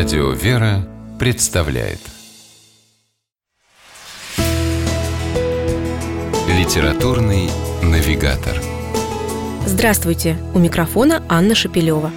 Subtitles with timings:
[0.00, 1.98] Радио «Вера» представляет
[6.48, 7.50] Литературный
[7.82, 8.54] навигатор
[9.66, 10.38] Здравствуйте!
[10.54, 12.12] У микрофона Анна Шапилева.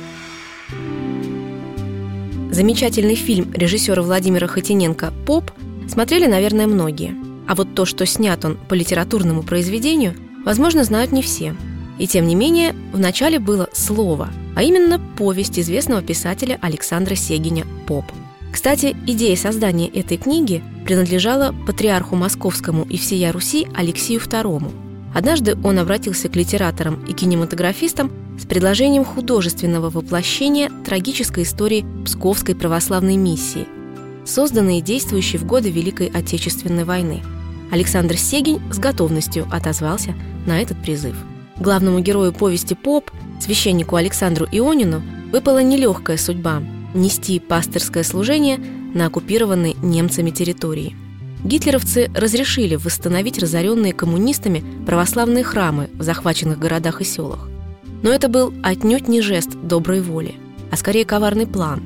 [2.51, 5.51] Замечательный фильм режиссера Владимира Хотиненко «Поп»
[5.89, 7.13] смотрели, наверное, многие.
[7.49, 11.53] А вот то, что снят он по литературному произведению, возможно, знают не все.
[11.99, 17.65] И тем не менее, в начале было слово, а именно повесть известного писателя Александра Сегиня
[17.87, 18.05] «Поп».
[18.51, 24.71] Кстати, идея создания этой книги принадлежала патриарху московскому и всея Руси Алексею II.
[25.13, 33.15] Однажды он обратился к литераторам и кинематографистам с предложением художественного воплощения трагической истории Псковской православной
[33.15, 33.67] миссии,
[34.25, 37.23] созданной и действующей в годы Великой Отечественной войны.
[37.71, 40.13] Александр Сегень с готовностью отозвался
[40.45, 41.15] на этот призыв.
[41.57, 45.01] Главному герою повести «Поп», священнику Александру Ионину,
[45.31, 46.61] выпала нелегкая судьба–
[46.93, 50.95] нести пастырское служение на оккупированной немцами территории.
[51.43, 57.49] Гитлеровцы разрешили восстановить разоренные коммунистами православные храмы в захваченных городах и селах.
[58.01, 60.35] Но это был отнюдь не жест доброй воли,
[60.71, 61.83] а скорее коварный план.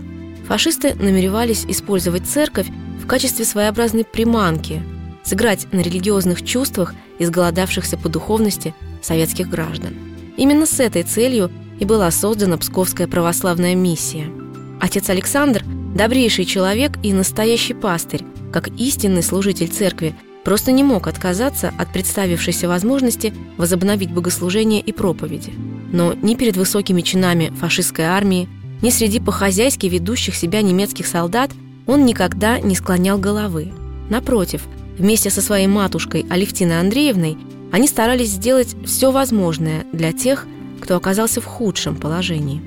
[0.48, 2.68] Фашисты намеревались использовать церковь
[3.02, 4.84] в качестве своеобразной приманки,
[5.24, 9.96] сыграть на религиозных чувствах изголодавшихся по духовности советских граждан.
[10.38, 14.32] Именно с этой целью и была создана Псковская православная миссия.
[14.80, 15.64] Отец Александр–
[15.96, 22.68] добрейший человек и настоящий пастырь, как истинный служитель церкви, просто не мог отказаться от представившейся
[22.68, 25.52] возможности возобновить богослужение и проповеди.
[25.92, 28.48] Но ни перед высокими чинами фашистской армии,
[28.82, 31.52] ни среди по-хозяйски ведущих себя немецких солдат
[31.88, 33.74] он никогда не склонял головы.
[34.10, 34.62] Напротив,
[34.98, 37.38] вместе со своей матушкой Алевтиной Андреевной
[37.72, 40.46] они старались сделать все возможное для тех,
[40.82, 42.62] кто оказался в худшем положении.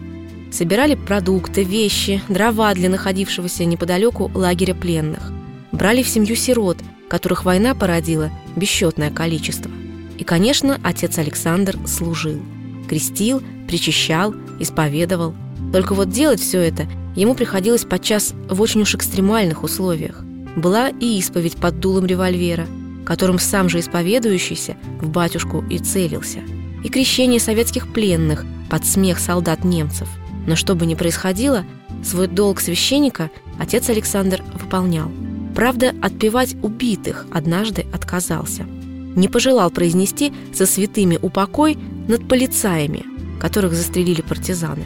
[0.52, 5.32] Собирали продукты, вещи, дрова для находившегося неподалеку лагеря пленных.
[5.72, 9.70] Брали в семью сирот, которых война породила бесчетное количество.
[10.18, 12.40] И, конечно, отец Александр служил.
[12.88, 15.34] Крестил, причащал, исповедовал.
[15.72, 20.22] Только вот делать все это ему приходилось подчас в очень уж экстремальных условиях.
[20.56, 22.66] Была и исповедь под дулом револьвера–
[23.04, 26.40] которым сам же исповедующийся в батюшку и целился,
[26.84, 30.08] и крещение советских пленных под смех солдат немцев.
[30.46, 31.64] Но что бы ни происходило,
[32.04, 35.10] свой долг священника отец Александр выполнял.
[35.54, 38.64] Правда, отпевать убитых однажды отказался.
[38.64, 41.76] Не пожелал произнести со святыми упокой
[42.08, 43.04] над полицаями,
[43.40, 44.84] которых застрелили партизаны.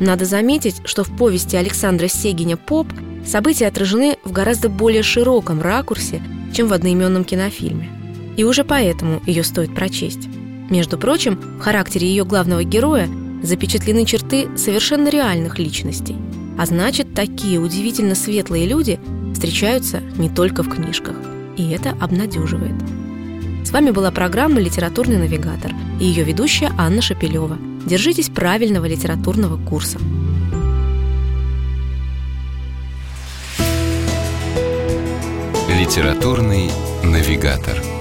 [0.00, 2.88] Надо заметить, что в повести Александра Сегиня «Поп»
[3.24, 7.88] события отражены в гораздо более широком ракурсе чем в одноименном кинофильме.
[8.36, 10.28] И уже поэтому ее стоит прочесть.
[10.70, 13.08] Между прочим, в характере ее главного героя
[13.42, 16.16] запечатлены черты совершенно реальных личностей.
[16.58, 19.00] А значит, такие удивительно светлые люди
[19.34, 21.16] встречаются не только в книжках.
[21.56, 22.74] И это обнадеживает.
[23.64, 27.58] С вами была программа «Литературный навигатор» и ее ведущая Анна Шапилева.
[27.86, 29.98] Держитесь правильного литературного курса.
[35.90, 36.70] Литературный
[37.02, 37.99] навигатор.